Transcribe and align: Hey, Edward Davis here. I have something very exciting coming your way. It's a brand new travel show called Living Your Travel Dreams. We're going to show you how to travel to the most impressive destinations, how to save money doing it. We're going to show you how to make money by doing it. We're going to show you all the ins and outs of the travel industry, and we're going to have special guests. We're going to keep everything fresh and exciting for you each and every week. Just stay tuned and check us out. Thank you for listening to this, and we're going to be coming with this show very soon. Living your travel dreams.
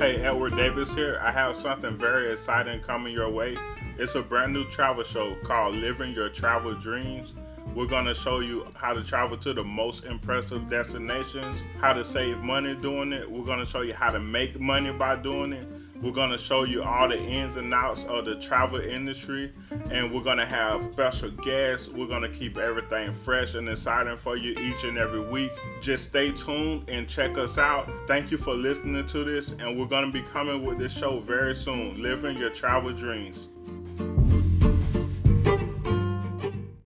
Hey, 0.00 0.16
Edward 0.24 0.56
Davis 0.56 0.90
here. 0.94 1.20
I 1.22 1.30
have 1.30 1.54
something 1.54 1.94
very 1.94 2.32
exciting 2.32 2.80
coming 2.80 3.12
your 3.12 3.28
way. 3.28 3.58
It's 3.98 4.14
a 4.14 4.22
brand 4.22 4.54
new 4.54 4.64
travel 4.70 5.04
show 5.04 5.36
called 5.42 5.74
Living 5.74 6.14
Your 6.14 6.30
Travel 6.30 6.72
Dreams. 6.72 7.34
We're 7.74 7.84
going 7.84 8.06
to 8.06 8.14
show 8.14 8.40
you 8.40 8.66
how 8.72 8.94
to 8.94 9.04
travel 9.04 9.36
to 9.36 9.52
the 9.52 9.62
most 9.62 10.06
impressive 10.06 10.70
destinations, 10.70 11.62
how 11.82 11.92
to 11.92 12.02
save 12.02 12.38
money 12.38 12.74
doing 12.76 13.12
it. 13.12 13.30
We're 13.30 13.44
going 13.44 13.58
to 13.58 13.66
show 13.66 13.82
you 13.82 13.92
how 13.92 14.10
to 14.10 14.18
make 14.18 14.58
money 14.58 14.90
by 14.90 15.16
doing 15.16 15.52
it. 15.52 15.68
We're 16.02 16.12
going 16.12 16.30
to 16.30 16.38
show 16.38 16.64
you 16.64 16.82
all 16.82 17.08
the 17.08 17.18
ins 17.18 17.56
and 17.56 17.74
outs 17.74 18.04
of 18.04 18.24
the 18.24 18.36
travel 18.36 18.80
industry, 18.80 19.52
and 19.90 20.12
we're 20.12 20.22
going 20.22 20.38
to 20.38 20.46
have 20.46 20.90
special 20.92 21.30
guests. 21.30 21.88
We're 21.88 22.06
going 22.06 22.22
to 22.22 22.30
keep 22.30 22.56
everything 22.56 23.12
fresh 23.12 23.54
and 23.54 23.68
exciting 23.68 24.16
for 24.16 24.34
you 24.36 24.52
each 24.52 24.84
and 24.84 24.96
every 24.96 25.20
week. 25.20 25.52
Just 25.82 26.08
stay 26.08 26.32
tuned 26.32 26.88
and 26.88 27.06
check 27.06 27.36
us 27.36 27.58
out. 27.58 27.86
Thank 28.06 28.30
you 28.30 28.38
for 28.38 28.54
listening 28.54 29.06
to 29.08 29.24
this, 29.24 29.50
and 29.50 29.78
we're 29.78 29.86
going 29.86 30.06
to 30.06 30.12
be 30.12 30.26
coming 30.28 30.64
with 30.64 30.78
this 30.78 30.92
show 30.92 31.20
very 31.20 31.54
soon. 31.54 32.02
Living 32.02 32.38
your 32.38 32.50
travel 32.50 32.92
dreams. 32.94 33.50